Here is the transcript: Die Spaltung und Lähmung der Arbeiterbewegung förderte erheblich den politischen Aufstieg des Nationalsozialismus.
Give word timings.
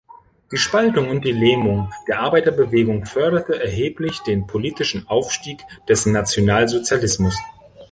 Die 0.51 0.57
Spaltung 0.57 1.11
und 1.11 1.25
Lähmung 1.25 1.91
der 2.07 2.21
Arbeiterbewegung 2.21 3.05
förderte 3.05 3.61
erheblich 3.61 4.17
den 4.23 4.47
politischen 4.47 5.07
Aufstieg 5.07 5.61
des 5.87 6.07
Nationalsozialismus. 6.07 7.37